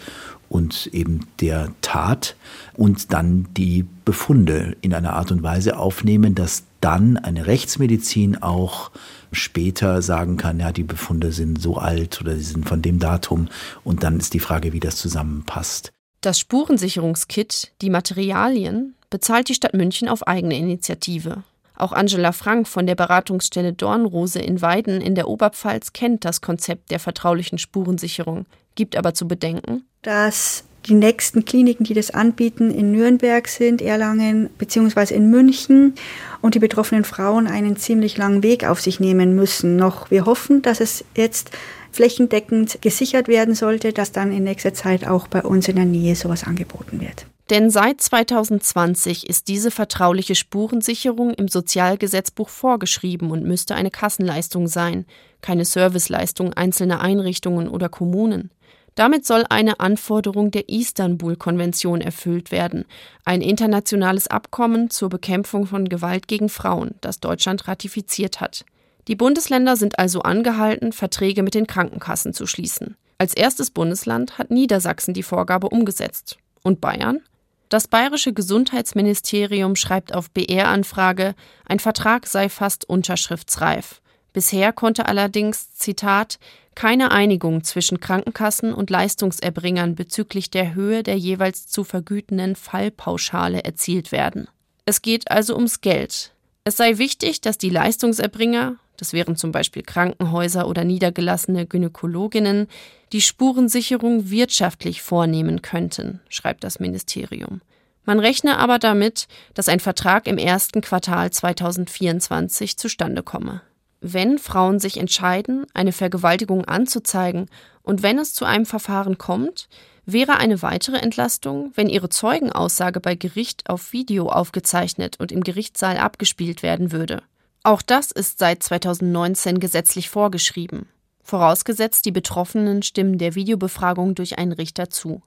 und 0.47 0.85
eben 0.93 1.21
der 1.41 1.69
Tat 1.81 2.35
und 2.75 3.12
dann 3.12 3.47
die 3.57 3.88
Befunde 4.05 4.77
in 4.81 4.93
einer 4.93 5.13
Art 5.13 5.31
und 5.31 5.41
Weise 5.41 5.79
aufnehmen, 5.79 6.35
dass 6.35 6.65
dann 6.79 7.17
eine 7.17 7.47
Rechtsmedizin 7.47 8.39
auch 8.39 8.91
später 9.31 10.03
sagen 10.03 10.38
kann, 10.38 10.59
ja, 10.59 10.71
die 10.71 10.83
Befunde 10.83 11.31
sind 11.31 11.59
so 11.59 11.77
alt 11.77 12.21
oder 12.21 12.35
sie 12.35 12.43
sind 12.43 12.69
von 12.69 12.83
dem 12.83 13.00
Datum 13.00 13.47
und 13.83 14.03
dann 14.03 14.19
ist 14.19 14.35
die 14.35 14.39
Frage, 14.39 14.74
wie 14.74 14.79
das 14.79 14.97
zusammenpasst. 14.97 15.91
Das 16.21 16.38
Spurensicherungskit, 16.38 17.71
die 17.81 17.89
Materialien, 17.89 18.93
bezahlt 19.09 19.50
die 19.50 19.55
Stadt 19.55 19.74
München 19.74 20.07
auf 20.07 20.27
eigene 20.27 20.55
Initiative. 20.55 21.43
Auch 21.77 21.91
Angela 21.91 22.32
Frank 22.32 22.67
von 22.67 22.88
der 22.88 22.96
Beratungsstelle 22.96 23.74
Dornrose 23.74 24.39
in 24.39 24.62
Weiden 24.62 25.01
in 25.01 25.15
der 25.15 25.27
Oberpfalz 25.27 25.94
kennt 25.94 26.25
das 26.25 26.41
Konzept 26.41 26.91
der 26.91 27.00
vertraulichen 27.00 27.58
Spurensicherung, 27.58 28.46
gibt 28.75 28.96
aber 28.96 29.13
zu 29.13 29.27
bedenken, 29.27 29.86
dass 30.01 30.63
die 30.86 30.94
nächsten 30.94 31.46
Kliniken, 31.46 31.84
die 31.84 31.94
das 31.94 32.12
anbieten, 32.12 32.70
in 32.70 32.91
Nürnberg 32.91 33.48
sind, 33.48 33.82
Erlangen 33.82 34.50
bzw. 34.58 35.15
in 35.15 35.29
München 35.32 35.96
und 36.41 36.55
die 36.55 36.60
betroffenen 36.60 37.03
Frauen 37.03 37.48
einen 37.48 37.75
ziemlich 37.75 38.17
langen 38.17 38.44
Weg 38.44 38.65
auf 38.65 38.82
sich 38.82 39.00
nehmen 39.00 39.36
müssen. 39.36 39.77
Noch 39.77 40.12
wir 40.12 40.25
hoffen, 40.25 40.62
dass 40.62 40.79
es 40.79 41.03
jetzt 41.15 41.51
flächendeckend 41.91 42.79
gesichert 42.82 43.27
werden 43.27 43.55
sollte, 43.55 43.94
dass 43.94 44.12
dann 44.12 44.32
in 44.32 44.44
nächster 44.44 44.74
Zeit 44.74 45.08
auch 45.08 45.27
bei 45.27 45.41
uns 45.41 45.67
in 45.67 45.77
der 45.77 45.86
Nähe 45.86 46.15
sowas 46.15 46.44
angeboten 46.44 47.01
wird. 47.01 47.25
Denn 47.52 47.70
seit 47.70 48.02
2020 48.02 49.30
ist 49.30 49.48
diese 49.48 49.70
vertrauliche 49.70 50.34
Spurensicherung 50.34 51.32
im 51.32 51.48
Sozialgesetzbuch 51.48 52.50
vorgeschrieben 52.50 53.30
und 53.30 53.44
müsste 53.44 53.75
eine 53.75 53.92
Kassenleistung 53.92 54.68
sein, 54.68 55.06
keine 55.42 55.64
Serviceleistung 55.64 56.54
einzelner 56.54 57.02
Einrichtungen 57.02 57.68
oder 57.68 57.88
Kommunen. 57.88 58.50
Damit 58.96 59.25
soll 59.25 59.44
eine 59.50 59.80
Anforderung 59.80 60.52
der 60.52 60.70
Istanbul-Konvention 60.70 62.02
erfüllt 62.02 62.52
werden, 62.52 62.86
ein 63.25 63.42
internationales 63.42 64.28
Abkommen 64.28 64.90
zur 64.90 65.10
Bekämpfung 65.10 65.68
von 65.68 65.88
Gewalt 65.88 66.28
gegen 66.28 66.50
Frauen, 66.50 66.96
das 67.02 67.20
Deutschland 67.20 67.68
ratifiziert 67.68 68.40
hat. 68.42 68.66
Die 69.08 69.16
Bundesländer 69.16 69.75
sind 69.75 70.00
also 70.00 70.22
angehalten, 70.22 70.94
Verträge 70.94 71.44
mit 71.44 71.54
den 71.54 71.68
Krankenkassen 71.68 72.34
zu 72.34 72.48
schließen. 72.48 72.96
Als 73.20 73.36
erstes 73.36 73.70
Bundesland 73.70 74.40
hat 74.40 74.50
Niedersachsen 74.50 75.14
die 75.14 75.24
Vorgabe 75.24 75.70
umgesetzt. 75.70 76.38
Und 76.64 76.82
Bayern? 76.82 77.22
Das 77.69 77.88
bayerische 77.88 78.34
Gesundheitsministerium 78.34 79.75
schreibt 79.75 80.13
auf 80.13 80.29
BR-Anfrage, 80.31 81.36
ein 81.65 81.79
Vertrag 81.79 82.27
sei 82.27 82.50
fast 82.50 82.88
unterschriftsreif. 82.88 84.01
Bisher 84.34 84.74
konnte 84.74 85.07
allerdings, 85.07 85.74
Zitat, 85.74 86.39
keine 86.75 87.12
Einigung 87.12 87.63
zwischen 87.63 88.01
Krankenkassen 88.01 88.74
und 88.74 88.89
Leistungserbringern 88.89 89.95
bezüglich 89.95 90.51
der 90.51 90.75
Höhe 90.75 91.03
der 91.03 91.17
jeweils 91.17 91.67
zu 91.67 91.84
vergütenden 91.84 92.55
Fallpauschale 92.55 93.63
erzielt 93.63 94.12
werden. 94.12 94.50
Es 94.86 95.01
geht 95.01 95.31
also 95.31 95.55
ums 95.55 95.81
Geld. 95.81 96.34
Es 96.65 96.77
sei 96.77 96.98
wichtig, 96.98 97.41
dass 97.41 97.57
die 97.57 97.69
Leistungserbringer, 97.69 98.75
das 98.98 99.14
wären 99.14 99.36
zum 99.36 99.52
Beispiel 99.52 99.84
Krankenhäuser 99.84 100.68
oder 100.68 100.84
niedergelassene 100.84 101.66
Gynäkologinnen, 101.66 102.68
die 103.12 103.22
Spurensicherung 103.22 104.30
wirtschaftlich 104.30 105.02
vornehmen 105.02 105.62
könnten, 105.62 106.22
schreibt 106.30 106.64
das 106.64 106.80
Ministerium. 106.80 107.62
Man 108.06 108.20
rechne 108.20 108.60
aber 108.60 108.78
damit, 108.78 109.28
dass 109.54 109.68
ein 109.68 109.80
Vertrag 109.80 110.28
im 110.28 110.38
ersten 110.38 110.82
Quartal 110.82 111.32
2024 111.32 112.78
zustande 112.78 113.24
komme. 113.24 113.62
Wenn 114.00 114.38
Frauen 114.38 114.80
sich 114.80 114.98
entscheiden, 114.98 115.66
eine 115.74 115.92
Vergewaltigung 115.92 116.66
anzuzeigen 116.66 117.50
und 117.82 118.04
wenn 118.04 118.20
es 118.20 118.34
zu 118.34 118.46
einem 118.46 118.68
Verfahren 118.68 119.18
kommt, 119.18 119.68
wäre 120.06 120.38
eine 120.38 120.62
weitere 120.62 120.98
Entlastung, 120.98 121.72
wenn 121.74 121.90
ihre 121.90 122.10
Zeugenaussage 122.10 123.00
bei 123.00 123.16
Gericht 123.16 123.68
auf 123.70 123.94
Video 123.94 124.30
aufgezeichnet 124.30 125.20
und 125.20 125.32
im 125.32 125.44
Gerichtssaal 125.44 125.98
abgespielt 125.98 126.62
werden 126.62 126.92
würde. 126.92 127.24
Auch 127.65 127.81
das 127.81 128.12
ist 128.12 128.38
seit 128.38 128.62
2019 128.62 129.60
gesetzlich 129.60 130.12
vorgeschrieben, 130.12 130.86
vorausgesetzt 131.24 132.05
die 132.05 132.12
Betroffenen 132.12 132.84
stimmen 132.84 133.17
der 133.17 133.34
Videobefragung 133.34 134.13
durch 134.13 134.38
einen 134.38 134.51
Richter 134.51 134.91
zu. 134.91 135.24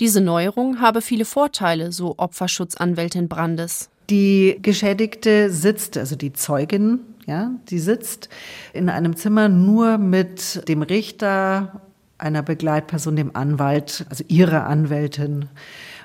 Diese 0.00 0.22
Neuerung 0.22 0.80
habe 0.80 1.02
viele 1.02 1.26
Vorteile, 1.26 1.92
so 1.92 2.14
Opferschutzanwältin 2.16 3.28
Brandes. 3.28 3.90
Die 4.08 4.58
Geschädigte 4.62 5.50
sitzt, 5.50 5.98
also 5.98 6.16
die 6.16 6.32
Zeugin, 6.32 7.00
ja, 7.26 7.50
die 7.68 7.78
sitzt 7.78 8.30
in 8.72 8.88
einem 8.88 9.14
Zimmer 9.14 9.50
nur 9.50 9.98
mit 9.98 10.66
dem 10.68 10.80
Richter, 10.80 11.82
einer 12.16 12.42
Begleitperson, 12.42 13.16
dem 13.16 13.36
Anwalt, 13.36 14.06
also 14.08 14.24
ihrer 14.28 14.64
Anwältin 14.64 15.50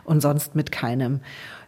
und 0.04 0.20
sonst 0.20 0.54
mit 0.54 0.74
keinem. 0.74 1.22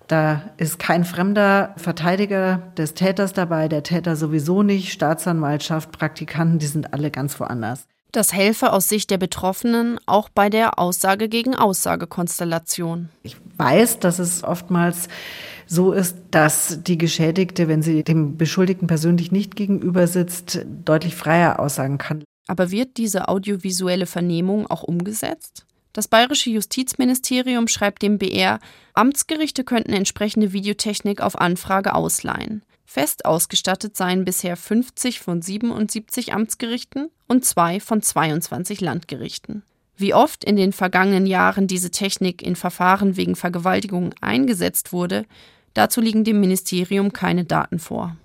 Da 0.09 0.41
ist 0.57 0.79
kein 0.79 1.05
fremder 1.05 1.75
Verteidiger 1.77 2.63
des 2.75 2.95
Täters 2.95 3.31
dabei, 3.31 3.67
der 3.67 3.83
Täter 3.83 4.15
sowieso 4.15 4.63
nicht, 4.63 4.91
Staatsanwaltschaft, 4.91 5.91
Praktikanten, 5.91 6.57
die 6.57 6.65
sind 6.65 6.93
alle 6.93 7.11
ganz 7.11 7.39
woanders. 7.39 7.85
Das 8.11 8.33
helfe 8.33 8.73
aus 8.73 8.89
Sicht 8.89 9.11
der 9.11 9.19
Betroffenen 9.19 9.99
auch 10.07 10.29
bei 10.29 10.49
der 10.49 10.79
Aussage 10.79 11.29
gegen 11.29 11.53
Aussage-Konstellation. 11.53 13.09
Ich 13.21 13.37
weiß, 13.57 13.99
dass 13.99 14.17
es 14.17 14.43
oftmals 14.43 15.09
so 15.67 15.91
ist, 15.91 16.17
dass 16.31 16.81
die 16.81 16.97
Geschädigte, 16.97 17.67
wenn 17.67 17.83
sie 17.83 18.03
dem 18.03 18.35
Beschuldigten 18.35 18.87
persönlich 18.87 19.31
nicht 19.31 19.55
gegenüber 19.55 20.07
sitzt, 20.07 20.65
deutlich 20.85 21.15
freier 21.15 21.59
aussagen 21.59 21.99
kann. 21.99 22.23
Aber 22.47 22.71
wird 22.71 22.97
diese 22.97 23.27
audiovisuelle 23.27 24.07
Vernehmung 24.07 24.65
auch 24.65 24.81
umgesetzt? 24.81 25.67
Das 25.93 26.07
bayerische 26.07 26.49
Justizministerium 26.49 27.67
schreibt 27.67 28.01
dem 28.01 28.17
BR, 28.17 28.59
Amtsgerichte 28.93 29.63
könnten 29.63 29.93
entsprechende 29.93 30.53
Videotechnik 30.53 31.21
auf 31.21 31.39
Anfrage 31.39 31.95
ausleihen. 31.95 32.63
Fest 32.85 33.25
ausgestattet 33.25 33.95
seien 33.95 34.25
bisher 34.25 34.57
50 34.57 35.19
von 35.19 35.41
77 35.41 36.33
Amtsgerichten 36.33 37.09
und 37.27 37.45
zwei 37.45 37.79
von 37.79 38.01
22 38.01 38.81
Landgerichten. 38.81 39.63
Wie 39.95 40.13
oft 40.13 40.43
in 40.43 40.55
den 40.55 40.73
vergangenen 40.73 41.27
Jahren 41.27 41.67
diese 41.67 41.91
Technik 41.91 42.41
in 42.41 42.55
Verfahren 42.55 43.17
wegen 43.17 43.35
Vergewaltigung 43.35 44.15
eingesetzt 44.21 44.93
wurde, 44.93 45.25
dazu 45.73 46.01
liegen 46.01 46.23
dem 46.23 46.39
Ministerium 46.39 47.13
keine 47.13 47.45
Daten 47.45 47.79
vor. 47.79 48.15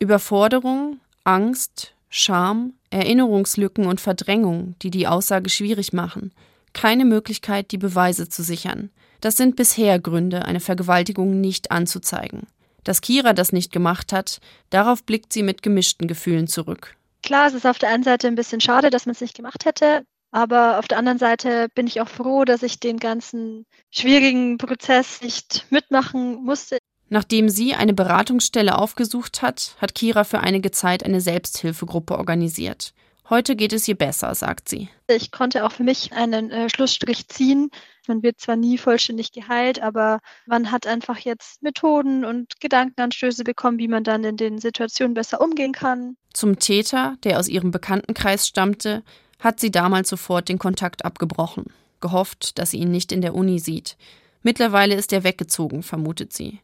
Überforderung, 0.00 0.98
Angst, 1.24 1.94
Scham, 2.08 2.72
Erinnerungslücken 2.90 3.86
und 3.86 4.00
Verdrängung, 4.00 4.74
die 4.80 4.90
die 4.90 5.06
Aussage 5.06 5.50
schwierig 5.50 5.92
machen, 5.92 6.32
keine 6.72 7.04
Möglichkeit, 7.04 7.70
die 7.70 7.78
Beweise 7.78 8.28
zu 8.28 8.42
sichern. 8.42 8.90
Das 9.20 9.36
sind 9.36 9.56
bisher 9.56 9.98
Gründe, 9.98 10.44
eine 10.44 10.60
Vergewaltigung 10.60 11.40
nicht 11.40 11.70
anzuzeigen. 11.70 12.46
Dass 12.84 13.00
Kira 13.00 13.32
das 13.32 13.52
nicht 13.52 13.72
gemacht 13.72 14.12
hat, 14.12 14.40
darauf 14.70 15.04
blickt 15.04 15.32
sie 15.32 15.42
mit 15.42 15.62
gemischten 15.62 16.08
Gefühlen 16.08 16.46
zurück. 16.46 16.96
Klar, 17.22 17.48
es 17.48 17.54
ist 17.54 17.66
auf 17.66 17.78
der 17.78 17.90
einen 17.90 18.04
Seite 18.04 18.28
ein 18.28 18.36
bisschen 18.36 18.60
schade, 18.60 18.90
dass 18.90 19.06
man 19.06 19.12
es 19.12 19.20
nicht 19.20 19.36
gemacht 19.36 19.64
hätte, 19.64 20.04
aber 20.30 20.78
auf 20.78 20.88
der 20.88 20.98
anderen 20.98 21.18
Seite 21.18 21.68
bin 21.74 21.86
ich 21.86 22.00
auch 22.00 22.08
froh, 22.08 22.44
dass 22.44 22.62
ich 22.62 22.80
den 22.80 22.98
ganzen 22.98 23.66
schwierigen 23.90 24.58
Prozess 24.58 25.20
nicht 25.22 25.66
mitmachen 25.70 26.44
musste. 26.44 26.78
Nachdem 27.08 27.48
sie 27.48 27.74
eine 27.74 27.94
Beratungsstelle 27.94 28.76
aufgesucht 28.76 29.40
hat, 29.40 29.76
hat 29.80 29.94
Kira 29.94 30.24
für 30.24 30.40
einige 30.40 30.70
Zeit 30.70 31.02
eine 31.02 31.22
Selbsthilfegruppe 31.22 32.18
organisiert. 32.18 32.92
Heute 33.30 33.56
geht 33.56 33.74
es 33.74 33.86
ihr 33.86 33.94
besser, 33.94 34.34
sagt 34.34 34.70
sie. 34.70 34.88
Ich 35.06 35.30
konnte 35.32 35.66
auch 35.66 35.72
für 35.72 35.84
mich 35.84 36.12
einen 36.14 36.50
äh, 36.50 36.70
Schlussstrich 36.70 37.28
ziehen. 37.28 37.70
Man 38.06 38.22
wird 38.22 38.40
zwar 38.40 38.56
nie 38.56 38.78
vollständig 38.78 39.32
geheilt, 39.32 39.82
aber 39.82 40.20
man 40.46 40.70
hat 40.70 40.86
einfach 40.86 41.18
jetzt 41.18 41.62
Methoden 41.62 42.24
und 42.24 42.58
Gedankenanstöße 42.60 43.44
bekommen, 43.44 43.78
wie 43.78 43.88
man 43.88 44.02
dann 44.02 44.24
in 44.24 44.38
den 44.38 44.58
Situationen 44.58 45.12
besser 45.12 45.42
umgehen 45.42 45.72
kann. 45.72 46.16
Zum 46.32 46.58
Täter, 46.58 47.16
der 47.22 47.38
aus 47.38 47.48
ihrem 47.48 47.70
Bekanntenkreis 47.70 48.48
stammte, 48.48 49.02
hat 49.38 49.60
sie 49.60 49.70
damals 49.70 50.08
sofort 50.08 50.48
den 50.48 50.58
Kontakt 50.58 51.04
abgebrochen, 51.04 51.66
gehofft, 52.00 52.58
dass 52.58 52.70
sie 52.70 52.78
ihn 52.78 52.90
nicht 52.90 53.12
in 53.12 53.20
der 53.20 53.34
Uni 53.34 53.58
sieht. 53.58 53.98
Mittlerweile 54.42 54.94
ist 54.94 55.12
er 55.12 55.24
weggezogen, 55.24 55.82
vermutet 55.82 56.32
sie. 56.32 56.60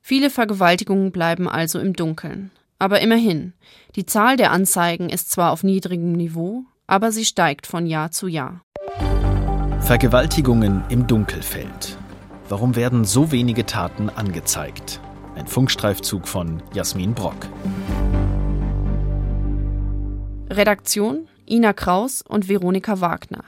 Viele 0.00 0.30
Vergewaltigungen 0.30 1.10
bleiben 1.10 1.48
also 1.48 1.80
im 1.80 1.94
Dunkeln. 1.94 2.52
Aber 2.84 3.00
immerhin, 3.00 3.54
die 3.96 4.04
Zahl 4.04 4.36
der 4.36 4.50
Anzeigen 4.50 5.08
ist 5.08 5.30
zwar 5.30 5.52
auf 5.52 5.64
niedrigem 5.64 6.12
Niveau, 6.12 6.64
aber 6.86 7.12
sie 7.12 7.24
steigt 7.24 7.66
von 7.66 7.86
Jahr 7.86 8.10
zu 8.10 8.26
Jahr. 8.26 8.60
Vergewaltigungen 9.80 10.84
im 10.90 11.06
Dunkelfeld. 11.06 11.96
Warum 12.50 12.76
werden 12.76 13.06
so 13.06 13.32
wenige 13.32 13.64
Taten 13.64 14.10
angezeigt? 14.10 15.00
Ein 15.34 15.46
Funkstreifzug 15.46 16.28
von 16.28 16.62
Jasmin 16.74 17.14
Brock. 17.14 17.48
Redaktion 20.50 21.26
Ina 21.48 21.72
Kraus 21.72 22.20
und 22.20 22.50
Veronika 22.50 23.00
Wagner. 23.00 23.44